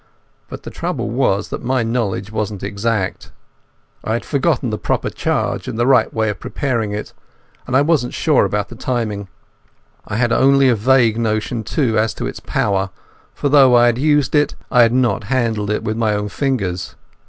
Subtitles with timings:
[0.49, 3.31] But the trouble was that my knowledge wasn't exact.
[4.03, 7.13] I had forgotten the proper charge and the right way of preparing it,
[7.67, 9.27] and I wasn't sure about the timing.
[10.07, 12.89] I had only a vague notion, too, as to its power,
[13.35, 16.95] for though I had used it I had not handled it with my own fingers.